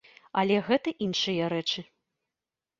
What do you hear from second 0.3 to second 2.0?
Але гэта іншыя рэчы.